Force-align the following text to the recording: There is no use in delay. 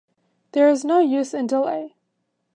There 0.53 0.67
is 0.67 0.83
no 0.83 0.97
use 0.97 1.31
in 1.31 1.45
delay. 1.45 1.93